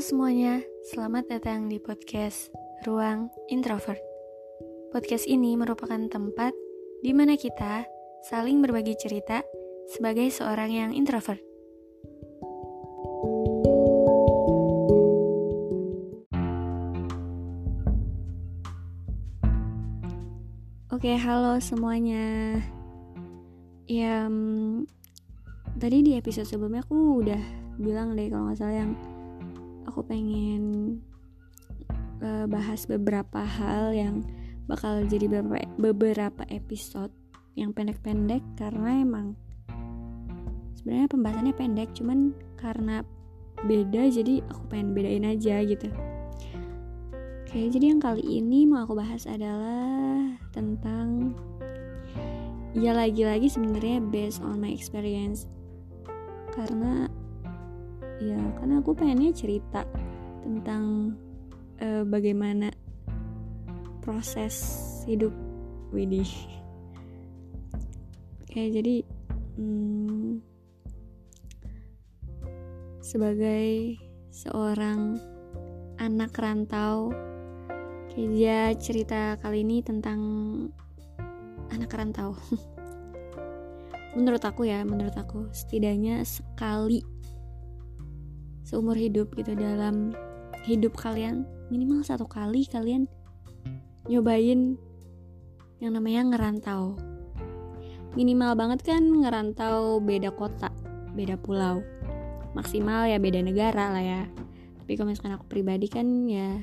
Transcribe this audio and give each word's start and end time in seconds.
Semuanya, 0.00 0.64
selamat 0.88 1.28
datang 1.28 1.68
di 1.68 1.76
podcast 1.76 2.48
Ruang 2.88 3.28
Introvert. 3.52 4.00
Podcast 4.96 5.28
ini 5.28 5.60
merupakan 5.60 6.00
tempat 6.08 6.56
di 7.04 7.12
mana 7.12 7.36
kita 7.36 7.84
saling 8.24 8.64
berbagi 8.64 8.96
cerita 8.96 9.44
sebagai 9.92 10.32
seorang 10.32 10.72
yang 10.72 10.90
introvert. 10.96 11.44
Oke, 20.96 21.12
halo 21.12 21.60
semuanya. 21.60 22.56
Ya, 23.84 24.24
tadi 25.76 26.00
di 26.00 26.16
episode 26.16 26.48
sebelumnya 26.48 26.88
aku 26.88 27.20
udah 27.20 27.42
bilang 27.76 28.16
deh 28.16 28.32
kalau 28.32 28.48
nggak 28.48 28.56
salah 28.56 28.80
yang 28.80 28.96
aku 29.90 30.06
pengen 30.06 30.96
uh, 32.22 32.46
bahas 32.46 32.86
beberapa 32.86 33.42
hal 33.42 33.92
yang 33.92 34.22
bakal 34.70 35.02
jadi 35.02 35.26
beberapa 35.76 36.46
episode 36.46 37.10
yang 37.58 37.74
pendek-pendek 37.74 38.40
karena 38.54 39.02
emang 39.02 39.34
sebenarnya 40.78 41.10
pembahasannya 41.10 41.54
pendek 41.58 41.90
cuman 41.92 42.30
karena 42.54 43.02
beda 43.66 44.08
jadi 44.08 44.40
aku 44.48 44.62
pengen 44.70 44.94
bedain 44.94 45.26
aja 45.26 45.60
gitu. 45.66 45.90
Oke 47.44 47.66
jadi 47.66 47.92
yang 47.92 48.00
kali 48.00 48.22
ini 48.22 48.64
mau 48.64 48.86
aku 48.86 48.94
bahas 48.94 49.26
adalah 49.26 50.38
tentang 50.54 51.34
ya 52.78 52.94
lagi-lagi 52.94 53.50
sebenarnya 53.50 53.98
based 54.00 54.40
on 54.40 54.62
my 54.62 54.70
experience. 54.70 55.50
Karena 56.54 57.10
ya 58.20 58.40
karena 58.60 58.84
aku 58.84 58.92
pengennya 58.92 59.32
cerita 59.32 59.88
tentang 60.44 61.16
uh, 61.80 62.04
bagaimana 62.04 62.68
proses 64.04 64.56
hidup 65.08 65.32
Widih 65.90 66.28
oke 68.46 68.60
jadi 68.60 69.02
hmm, 69.58 70.38
sebagai 73.00 73.98
seorang 74.30 75.18
anak 75.98 76.32
rantau 76.38 77.10
kayak 78.10 78.80
cerita 78.82 79.38
kali 79.38 79.62
ini 79.62 79.82
tentang 79.82 80.20
anak 81.70 81.90
rantau. 81.94 82.34
Menurut 84.18 84.42
aku 84.42 84.66
ya 84.66 84.82
menurut 84.82 85.14
aku 85.14 85.46
setidaknya 85.54 86.26
sekali 86.26 87.19
seumur 88.70 88.94
hidup 88.94 89.34
gitu 89.34 89.58
dalam 89.58 90.14
hidup 90.62 90.94
kalian. 90.94 91.42
Minimal 91.74 92.06
satu 92.06 92.30
kali 92.30 92.62
kalian 92.70 93.10
nyobain 94.06 94.78
yang 95.82 95.92
namanya 95.98 96.22
ngerantau. 96.30 96.94
Minimal 98.14 98.54
banget 98.54 98.86
kan 98.86 99.02
ngerantau 99.02 99.98
beda 99.98 100.30
kota 100.30 100.70
beda 101.18 101.34
pulau. 101.34 101.82
Maksimal 102.54 103.10
ya 103.10 103.18
beda 103.18 103.42
negara 103.42 103.90
lah 103.90 104.02
ya. 104.02 104.22
Tapi 104.82 104.94
kalau 104.94 105.10
misalkan 105.10 105.34
aku 105.34 105.50
pribadi 105.50 105.90
kan 105.90 106.06
ya 106.30 106.62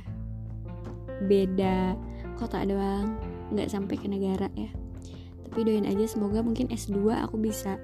beda 1.27 1.99
kota 2.39 2.63
doang. 2.63 3.19
Nggak 3.51 3.67
sampai 3.67 3.95
ke 3.99 4.07
negara 4.07 4.47
ya. 4.55 4.71
Tapi 5.47 5.59
doain 5.63 5.87
aja 5.87 6.07
semoga 6.07 6.39
mungkin 6.39 6.71
S2 6.71 7.19
aku 7.19 7.35
bisa 7.39 7.79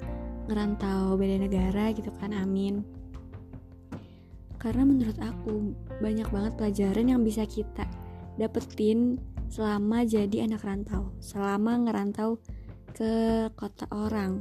ngerantau 0.48 1.16
beda 1.16 1.40
negara 1.40 1.92
gitu 1.96 2.12
kan 2.20 2.36
amin 2.36 3.03
karena 4.64 4.88
menurut 4.88 5.20
aku 5.20 5.76
banyak 6.00 6.28
banget 6.32 6.54
pelajaran 6.56 7.06
yang 7.12 7.22
bisa 7.22 7.44
kita 7.44 7.84
dapetin 8.40 9.20
selama 9.52 10.08
jadi 10.08 10.48
anak 10.48 10.64
rantau. 10.64 11.12
Selama 11.20 11.84
ngerantau 11.84 12.40
ke 12.96 13.46
kota 13.60 13.86
orang. 13.92 14.40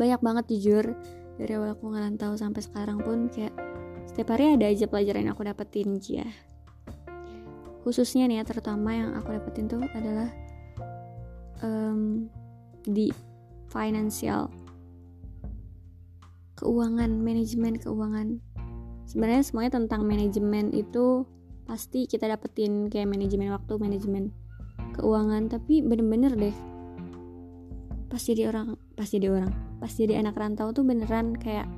Banyak 0.00 0.24
banget 0.24 0.44
jujur. 0.56 0.96
Dari 1.36 1.52
awal 1.54 1.76
aku 1.76 1.92
ngerantau 1.92 2.34
sampai 2.34 2.64
sekarang 2.64 2.98
pun 3.04 3.30
kayak 3.30 3.54
setiap 4.08 4.34
hari 4.34 4.56
ada 4.56 4.66
aja 4.66 4.90
pelajaran 4.90 5.28
yang 5.28 5.36
aku 5.36 5.46
dapetin 5.46 6.00
ya 6.02 6.26
khususnya 7.88 8.28
nih 8.28 8.42
ya 8.42 8.44
terutama 8.44 8.92
yang 8.92 9.16
aku 9.16 9.32
dapetin 9.32 9.64
tuh 9.64 9.80
adalah 9.80 10.28
um, 11.64 12.28
di 12.84 13.08
financial. 13.72 14.52
Keuangan 16.52 17.08
manajemen 17.24 17.80
keuangan 17.80 18.44
sebenarnya 19.08 19.40
semuanya 19.40 19.80
tentang 19.80 20.04
manajemen 20.04 20.68
itu 20.76 21.24
pasti 21.64 22.04
kita 22.04 22.28
dapetin 22.28 22.92
kayak 22.92 23.08
manajemen 23.08 23.56
waktu 23.56 23.80
manajemen 23.80 24.24
keuangan 25.00 25.48
tapi 25.48 25.80
bener-bener 25.80 26.32
deh 26.36 26.56
pas 28.08 28.20
jadi 28.20 28.52
orang 28.52 28.76
pas 28.96 29.08
jadi 29.08 29.32
orang 29.32 29.52
pas 29.80 29.92
jadi 29.92 30.20
anak 30.20 30.36
rantau 30.36 30.72
tuh 30.76 30.84
beneran 30.84 31.36
kayak 31.36 31.68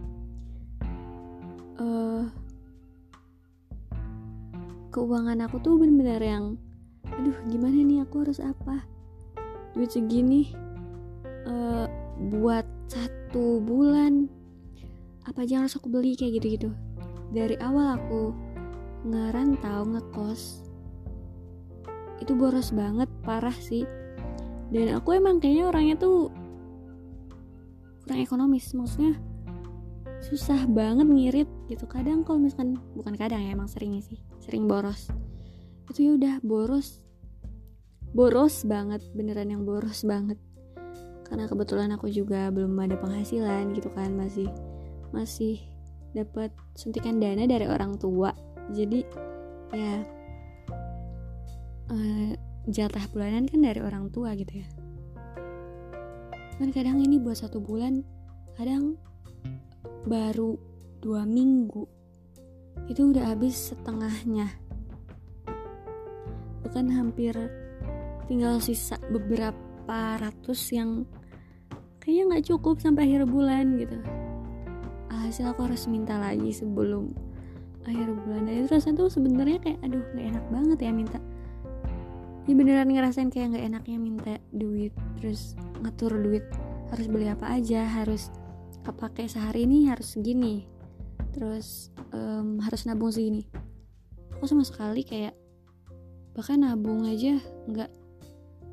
uh, 1.78 2.26
keuangan 4.90 5.46
aku 5.46 5.62
tuh 5.62 5.78
bener-bener 5.78 6.22
yang 6.22 6.44
aduh 7.06 7.36
gimana 7.50 7.78
nih? 7.82 8.02
Aku 8.06 8.22
harus 8.26 8.38
apa? 8.42 8.82
Duit 9.74 9.90
segini 9.90 10.50
uh, 11.46 11.86
buat 12.34 12.66
satu 12.90 13.62
bulan 13.62 14.26
apa 15.24 15.46
aja 15.46 15.62
harus 15.62 15.78
aku 15.78 15.86
beli? 15.86 16.18
kayak 16.18 16.42
gitu-gitu 16.42 16.70
dari 17.30 17.54
awal 17.62 17.98
aku 17.98 18.34
ngerantau 19.06 19.86
ngekos 19.86 20.70
itu 22.20 22.36
boros 22.36 22.70
banget 22.70 23.08
parah 23.24 23.54
sih. 23.56 23.88
Dan 24.70 24.94
aku 24.94 25.18
emang 25.18 25.42
kayaknya 25.42 25.66
orangnya 25.66 25.96
tuh 25.98 26.30
kurang 28.04 28.20
ekonomis 28.22 28.70
maksudnya 28.70 29.18
susah 30.20 30.68
banget 30.68 31.08
ngirit 31.08 31.48
gitu. 31.66 31.88
Kadang 31.88 32.22
kalau 32.22 32.38
misalkan 32.38 32.78
bukan 32.94 33.16
kadang 33.16 33.40
ya 33.40 33.56
emang 33.56 33.66
sering 33.66 33.98
sih 34.04 34.20
sering 34.38 34.68
boros. 34.68 35.10
Itu 35.90 36.06
ya 36.06 36.12
udah 36.14 36.34
boros 36.44 37.02
boros 38.14 38.62
banget 38.68 39.02
beneran 39.16 39.50
yang 39.50 39.62
boros 39.66 40.06
banget. 40.06 40.38
Karena 41.26 41.46
kebetulan 41.46 41.90
aku 41.94 42.10
juga 42.10 42.50
belum 42.50 42.74
ada 42.78 42.98
penghasilan 42.98 43.74
gitu 43.74 43.90
kan 43.94 44.14
masih 44.14 44.50
masih 45.10 45.69
dapat 46.14 46.50
suntikan 46.74 47.22
dana 47.22 47.46
dari 47.46 47.66
orang 47.66 47.96
tua. 47.96 48.34
Jadi 48.70 49.02
ya 49.70 50.02
uh, 51.90 52.30
jatah 52.70 53.04
bulanan 53.10 53.46
kan 53.46 53.60
dari 53.62 53.80
orang 53.82 54.10
tua 54.10 54.34
gitu 54.34 54.62
ya. 54.62 54.68
Kan 56.60 56.68
kadang 56.74 57.00
ini 57.00 57.16
buat 57.16 57.40
satu 57.40 57.58
bulan 57.62 58.04
kadang 58.58 58.98
baru 60.04 60.58
dua 61.00 61.24
minggu. 61.24 61.86
Itu 62.90 63.10
udah 63.10 63.32
habis 63.32 63.72
setengahnya. 63.72 64.50
Bukan 66.66 66.86
hampir 66.92 67.34
tinggal 68.30 68.62
sisa 68.62 68.94
beberapa 69.10 70.20
ratus 70.22 70.70
yang 70.70 71.02
kayaknya 71.98 72.22
nggak 72.30 72.46
cukup 72.46 72.78
sampai 72.78 73.10
akhir 73.10 73.26
bulan 73.26 73.74
gitu 73.74 73.98
alhasil 75.10 75.50
aku 75.50 75.66
harus 75.66 75.90
minta 75.90 76.16
lagi 76.16 76.54
sebelum 76.54 77.10
akhir 77.84 78.06
bulan. 78.24 78.46
Dan 78.46 78.54
itu 78.64 78.68
rasanya 78.70 78.96
tuh 79.04 79.08
sebenarnya 79.10 79.58
kayak 79.58 79.78
aduh 79.82 80.02
nggak 80.14 80.26
enak 80.36 80.44
banget 80.48 80.78
ya 80.86 80.92
minta. 80.94 81.18
Ya 82.48 82.52
beneran 82.56 82.88
ngerasain 82.88 83.30
kayak 83.30 83.54
nggak 83.54 83.64
enaknya 83.74 83.98
minta 84.00 84.34
duit 84.50 84.94
terus 85.20 85.54
ngatur 85.84 86.18
duit 86.18 86.42
harus 86.90 87.06
beli 87.06 87.30
apa 87.30 87.46
aja 87.46 87.86
harus 87.86 88.32
kepake 88.82 89.28
sehari 89.30 89.68
ini 89.68 89.86
harus 89.86 90.16
segini 90.18 90.66
terus 91.30 91.94
um, 92.10 92.58
harus 92.62 92.86
nabung 92.88 93.12
segini. 93.12 93.46
Aku 94.38 94.48
sama 94.48 94.64
sekali 94.64 95.04
kayak 95.04 95.36
bahkan 96.34 96.62
nabung 96.62 97.04
aja 97.06 97.38
nggak 97.68 97.90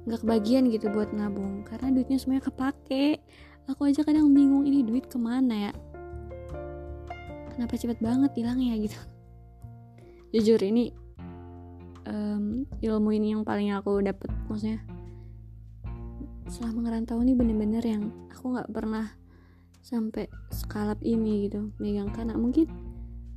nggak 0.08 0.20
kebagian 0.24 0.72
gitu 0.72 0.88
buat 0.88 1.12
nabung 1.12 1.68
karena 1.68 1.92
duitnya 1.94 2.18
semuanya 2.18 2.50
kepake. 2.50 3.22
Aku 3.68 3.84
aja 3.84 4.00
kadang 4.08 4.32
bingung 4.32 4.64
ini 4.64 4.80
duit 4.80 5.12
ke 5.12 5.20
mana 5.20 5.70
ya 5.70 5.74
kenapa 7.58 7.74
cepet 7.74 7.98
banget 7.98 8.32
hilangnya 8.38 8.78
gitu. 8.78 9.00
Jujur 10.30 10.62
ini 10.62 10.94
um, 12.06 12.70
ilmu 12.86 13.10
ini 13.18 13.34
yang 13.34 13.42
paling 13.42 13.74
aku 13.74 13.98
dapet 14.06 14.30
maksudnya 14.46 14.86
selama 16.48 16.86
ngerantau 16.86 17.18
ini 17.26 17.34
bener-bener 17.34 17.82
yang 17.82 18.14
aku 18.30 18.54
nggak 18.54 18.70
pernah 18.70 19.10
sampai 19.82 20.30
skalap 20.54 21.02
ini 21.02 21.50
gitu. 21.50 21.74
Megang 21.82 22.14
karena 22.14 22.38
mungkin 22.38 22.70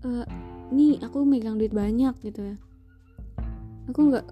uh, 0.04 0.28
nih 0.68 1.00
aku 1.00 1.24
megang 1.24 1.56
duit 1.56 1.72
banyak 1.72 2.12
gitu 2.20 2.54
ya. 2.54 2.56
Aku 3.88 4.12
nggak 4.12 4.28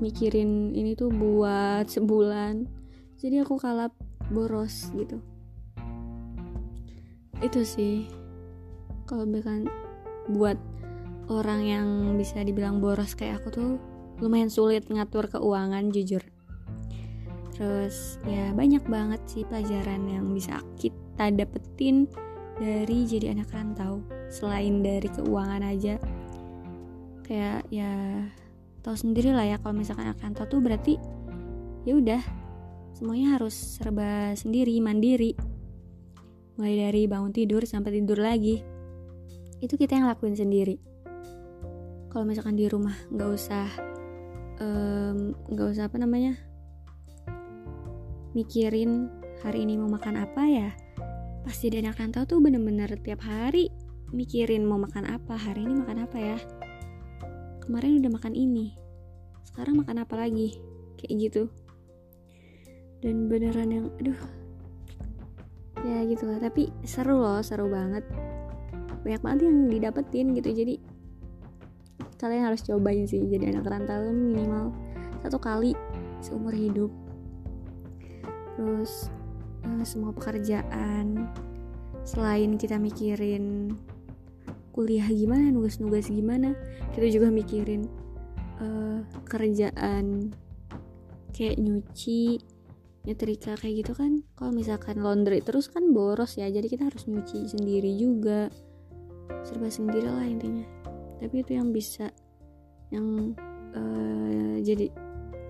mikirin 0.00 0.72
ini 0.72 0.96
tuh 0.96 1.12
buat 1.12 1.84
sebulan 1.84 2.64
jadi 3.20 3.44
aku 3.44 3.60
kalap 3.60 3.92
boros 4.32 4.88
gitu. 4.96 5.20
Itu 7.44 7.68
sih 7.68 8.08
kalau 9.10 9.26
misalkan 9.26 9.66
buat 10.30 10.54
orang 11.26 11.66
yang 11.66 11.86
bisa 12.14 12.46
dibilang 12.46 12.78
boros 12.78 13.18
kayak 13.18 13.42
aku 13.42 13.48
tuh 13.50 13.70
lumayan 14.22 14.46
sulit 14.46 14.86
ngatur 14.86 15.26
keuangan 15.26 15.90
jujur. 15.90 16.22
Terus 17.58 18.22
ya 18.30 18.54
banyak 18.54 18.86
banget 18.86 19.18
sih 19.26 19.42
pelajaran 19.42 20.06
yang 20.06 20.30
bisa 20.30 20.62
kita 20.78 21.34
dapetin 21.34 22.06
dari 22.62 23.02
jadi 23.02 23.34
anak 23.34 23.50
rantau 23.50 23.98
selain 24.30 24.78
dari 24.86 25.10
keuangan 25.10 25.66
aja. 25.66 25.98
Kayak 27.26 27.66
ya 27.74 27.90
tahu 28.86 28.94
sendiri 28.94 29.34
lah 29.34 29.44
ya 29.44 29.56
kalau 29.58 29.74
misalkan 29.74 30.06
anak 30.06 30.22
rantau 30.22 30.46
tuh 30.46 30.62
berarti 30.62 30.94
ya 31.82 31.98
udah 31.98 32.22
semuanya 32.94 33.40
harus 33.40 33.54
serba 33.54 34.38
sendiri 34.38 34.78
mandiri. 34.78 35.34
Mulai 36.60 36.74
dari 36.76 37.02
bangun 37.08 37.32
tidur 37.32 37.64
sampai 37.64 37.98
tidur 37.98 38.20
lagi 38.20 38.79
itu 39.60 39.76
kita 39.76 39.96
yang 39.96 40.08
lakuin 40.08 40.36
sendiri. 40.36 40.80
Kalau 42.10 42.26
misalkan 42.26 42.58
di 42.58 42.66
rumah 42.66 42.96
nggak 43.12 43.30
usah 43.30 43.68
nggak 45.48 45.66
um, 45.68 45.72
usah 45.72 45.88
apa 45.88 45.96
namanya 45.96 46.36
mikirin 48.36 49.08
hari 49.40 49.64
ini 49.64 49.80
mau 49.80 49.88
makan 49.88 50.20
apa 50.20 50.42
ya 50.44 50.70
pas 51.40 51.56
jadi 51.56 51.80
anak 51.80 51.96
rantau 51.96 52.28
tuh 52.28 52.44
bener-bener 52.44 52.92
tiap 53.00 53.24
hari 53.24 53.72
mikirin 54.12 54.68
mau 54.68 54.76
makan 54.76 55.08
apa 55.08 55.38
hari 55.38 55.64
ini 55.64 55.74
makan 55.80 56.04
apa 56.04 56.18
ya. 56.18 56.38
Kemarin 57.64 58.02
udah 58.02 58.12
makan 58.12 58.34
ini 58.34 58.74
sekarang 59.46 59.80
makan 59.80 60.02
apa 60.02 60.14
lagi? 60.18 60.58
Kayak 60.98 61.14
gitu. 61.16 61.42
Dan 63.00 63.30
beneran 63.30 63.70
yang 63.70 63.86
aduh. 64.02 64.20
Ya 65.80 66.04
gitu 66.04 66.28
lah 66.28 66.42
tapi 66.42 66.68
seru 66.84 67.16
loh 67.16 67.40
seru 67.40 67.72
banget 67.72 68.04
banyak 69.02 69.20
banget 69.22 69.40
yang 69.48 69.58
didapetin 69.68 70.26
gitu. 70.36 70.50
Jadi 70.52 70.74
kalian 72.20 72.52
harus 72.52 72.60
cobain 72.68 73.08
sih 73.08 73.24
jadi 73.24 73.56
anak 73.56 73.64
rantau 73.64 74.12
minimal 74.12 74.76
satu 75.24 75.40
kali 75.40 75.72
seumur 76.20 76.52
hidup. 76.52 76.92
Terus 78.56 79.08
uh, 79.64 79.84
semua 79.88 80.12
pekerjaan 80.12 81.32
selain 82.04 82.56
kita 82.60 82.76
mikirin 82.76 83.76
kuliah 84.70 85.04
gimana 85.08 85.52
nugas-nugas 85.52 86.08
gimana 86.08 86.56
kita 86.96 87.08
juga 87.12 87.28
mikirin 87.28 87.84
uh, 88.60 89.04
kerjaan 89.28 90.32
kayak 91.32 91.56
nyuci 91.56 92.40
nyetrika 93.08 93.56
kayak 93.56 93.84
gitu 93.84 93.92
kan. 93.96 94.20
Kalau 94.36 94.52
misalkan 94.52 95.00
laundry 95.00 95.40
terus 95.40 95.72
kan 95.72 95.88
boros 95.96 96.36
ya 96.36 96.52
jadi 96.52 96.68
kita 96.68 96.92
harus 96.92 97.08
nyuci 97.08 97.48
sendiri 97.48 97.96
juga 97.96 98.52
serba 99.44 99.68
sendiri 99.68 100.08
lah 100.08 100.26
intinya. 100.26 100.66
Tapi 101.20 101.44
itu 101.44 101.52
yang 101.56 101.70
bisa 101.70 102.08
yang 102.90 103.36
uh, 103.76 104.56
jadi 104.60 104.90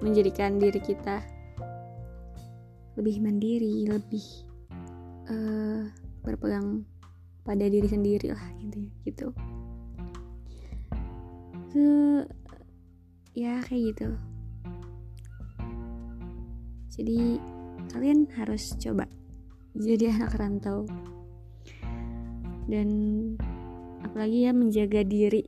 menjadikan 0.00 0.56
diri 0.56 0.80
kita 0.80 1.20
lebih 2.98 3.22
mandiri 3.22 3.88
lebih 3.88 4.26
uh, 5.30 5.88
berpegang 6.20 6.84
pada 7.46 7.64
diri 7.70 7.88
sendiri 7.88 8.34
lah 8.34 8.46
intinya 8.60 8.92
gitu. 9.06 9.32
So, 11.70 11.80
ya 13.32 13.62
kayak 13.62 13.94
gitu. 13.94 14.08
Jadi 16.90 17.38
kalian 17.94 18.26
harus 18.36 18.74
coba 18.76 19.06
jadi 19.78 20.12
anak 20.18 20.36
rantau. 20.36 20.84
Dan 22.70 22.88
apalagi 24.02 24.48
ya 24.48 24.52
menjaga 24.52 25.04
diri 25.04 25.46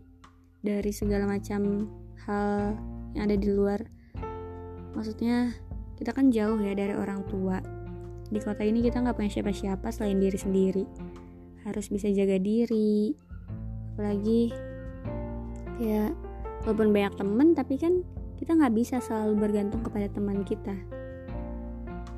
dari 0.62 0.92
segala 0.94 1.26
macam 1.26 1.90
hal 2.26 2.76
yang 3.16 3.28
ada 3.28 3.36
di 3.36 3.48
luar. 3.50 3.80
Maksudnya 4.96 5.52
kita 5.98 6.12
kan 6.12 6.30
jauh 6.30 6.58
ya 6.60 6.72
dari 6.76 6.94
orang 6.94 7.24
tua. 7.28 7.58
Di 8.32 8.40
kota 8.40 8.64
ini 8.64 8.80
kita 8.80 9.02
nggak 9.04 9.16
punya 9.16 9.30
siapa-siapa 9.32 9.88
selain 9.92 10.20
diri 10.20 10.38
sendiri. 10.38 10.84
Harus 11.66 11.88
bisa 11.92 12.08
jaga 12.12 12.38
diri. 12.40 13.12
Apalagi 13.92 14.52
ya 15.80 16.12
walaupun 16.64 16.94
banyak 16.94 17.14
temen 17.18 17.48
tapi 17.52 17.74
kan 17.76 18.06
kita 18.38 18.56
nggak 18.56 18.74
bisa 18.74 19.02
selalu 19.02 19.36
bergantung 19.36 19.84
kepada 19.84 20.08
teman 20.08 20.44
kita. 20.44 20.74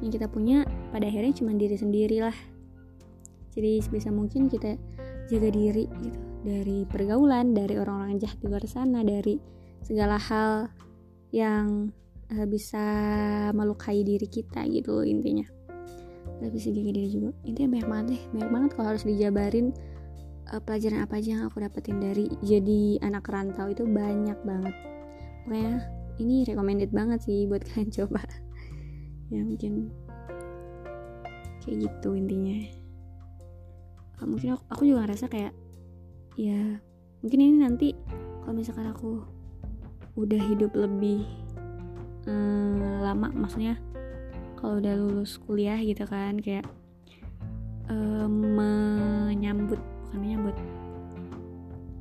Yang 0.03 0.21
kita 0.21 0.27
punya 0.29 0.69
pada 0.91 1.09
akhirnya 1.09 1.33
cuma 1.35 1.57
diri 1.57 1.75
sendiri 1.79 2.21
lah 2.21 2.37
jadi 3.55 3.79
sebisa 3.81 4.11
mungkin 4.11 4.51
kita 4.51 4.75
jaga 5.29 5.49
diri 5.51 5.85
gitu. 6.03 6.21
Dari 6.45 6.85
pergaulan 6.85 7.57
dari 7.57 7.81
orang-orang 7.81 8.21
jahat 8.21 8.37
di 8.41 8.47
luar 8.53 8.65
sana 8.69 9.01
dari 9.01 9.41
segala 9.81 10.21
hal 10.21 10.69
yang 11.33 11.89
uh, 12.33 12.47
bisa 12.49 12.85
melukai 13.57 14.05
diri 14.05 14.29
kita 14.29 14.65
gitu 14.69 15.05
intinya. 15.05 15.45
Gak 16.41 16.53
bisa 16.53 16.69
jaga 16.73 16.91
diri 16.93 17.09
juga. 17.09 17.31
Intinya 17.49 17.69
banyak 17.79 17.89
banget 17.89 18.07
deh. 18.13 18.23
Banyak 18.37 18.51
banget 18.53 18.71
kalau 18.77 18.89
harus 18.93 19.05
dijabarin 19.09 19.67
uh, 20.53 20.61
pelajaran 20.61 21.01
apa 21.05 21.15
aja 21.21 21.29
yang 21.37 21.43
aku 21.49 21.57
dapetin 21.65 21.99
dari 22.01 22.29
jadi 22.45 23.01
anak 23.01 23.25
rantau 23.29 23.73
itu 23.73 23.89
banyak 23.89 24.37
banget. 24.45 24.75
Pokoknya 25.45 25.85
ini 26.21 26.45
recommended 26.45 26.91
banget 26.93 27.25
sih 27.25 27.49
buat 27.49 27.65
kalian 27.73 27.89
coba. 27.89 28.23
Ya 29.33 29.41
mungkin 29.41 29.89
kayak 31.65 31.89
gitu 31.89 32.13
intinya 32.13 32.84
mungkin 34.23 34.55
aku, 34.55 34.63
aku 34.71 34.83
juga 34.87 35.11
ngerasa 35.11 35.27
kayak 35.27 35.53
ya 36.39 36.79
mungkin 37.23 37.39
ini 37.43 37.57
nanti 37.63 37.89
kalau 38.43 38.55
misalkan 38.55 38.91
aku 38.91 39.23
udah 40.15 40.39
hidup 40.39 40.71
lebih 40.79 41.27
um, 42.31 43.03
lama 43.03 43.31
maksudnya 43.35 43.79
kalau 44.59 44.79
udah 44.79 44.95
lulus 44.95 45.37
kuliah 45.43 45.77
gitu 45.83 46.07
kan 46.07 46.39
kayak 46.39 46.65
um, 47.91 48.55
menyambut 48.55 49.81
bukan 50.07 50.19
menyambut 50.23 50.57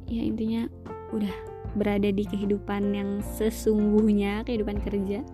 ya 0.06 0.22
intinya 0.22 0.70
udah 1.10 1.34
berada 1.74 2.14
di 2.14 2.22
kehidupan 2.22 2.94
yang 2.94 3.10
sesungguhnya 3.34 4.46
kehidupan 4.46 4.78
kerja 4.86 5.26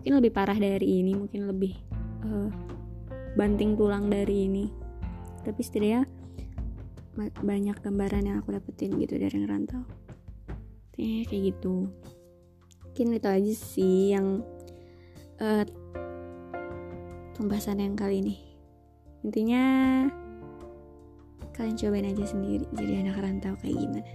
mungkin 0.00 0.12
lebih 0.22 0.32
parah 0.32 0.56
dari 0.56 1.04
ini 1.04 1.12
mungkin 1.12 1.50
lebih 1.50 1.76
uh, 2.24 2.48
banting 3.36 3.76
tulang 3.76 4.08
dari 4.08 4.48
ini 4.48 4.85
tapi 5.46 5.62
setidaknya 5.62 6.10
banyak 7.40 7.78
gambaran 7.78 8.26
yang 8.26 8.36
aku 8.42 8.58
dapetin 8.58 8.98
gitu 8.98 9.14
dari 9.14 9.36
ngerantau. 9.38 9.86
Eh 10.98 11.22
kayak 11.30 11.54
gitu. 11.54 11.86
Mungkin 12.82 13.14
itu 13.14 13.28
aja 13.28 13.54
sih 13.54 13.98
yang 14.16 14.42
uh, 15.38 15.64
pembahasan 17.38 17.78
yang 17.78 17.94
kali 17.94 18.20
ini. 18.20 18.36
Intinya 19.22 19.64
kalian 21.54 21.78
cobain 21.78 22.10
aja 22.10 22.24
sendiri 22.26 22.66
jadi 22.74 23.06
anak 23.06 23.22
rantau 23.22 23.54
kayak 23.62 23.78
gimana. 23.78 24.12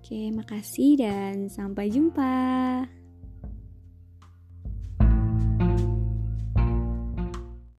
Oke 0.00 0.34
makasih 0.34 0.98
dan 0.98 1.46
sampai 1.46 1.88
jumpa 1.88 2.32